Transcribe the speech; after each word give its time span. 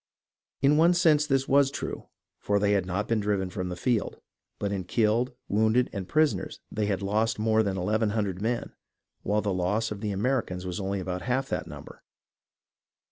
In 0.63 0.77
one 0.77 0.95
sense 0.95 1.27
this 1.27 1.47
was 1.47 1.69
true, 1.69 2.07
for 2.39 2.57
they 2.57 2.71
had 2.71 2.87
not 2.87 3.07
been 3.07 3.19
driven 3.19 3.51
from 3.51 3.69
the 3.69 3.75
field, 3.75 4.19
but 4.57 4.71
in 4.71 4.83
killed, 4.83 5.35
wounded, 5.47 5.91
and 5.93 6.07
prisoners 6.09 6.59
they 6.71 6.87
had 6.87 7.03
lost 7.03 7.37
more 7.37 7.61
than 7.61 7.77
eleven 7.77 8.09
hundred 8.09 8.41
men, 8.41 8.73
while 9.21 9.41
the 9.41 9.53
loss 9.53 9.91
of 9.91 10.01
the 10.01 10.09
Americans 10.09 10.65
was 10.65 10.79
only 10.79 10.99
about 10.99 11.21
half 11.21 11.49
that 11.49 11.67
number. 11.67 12.01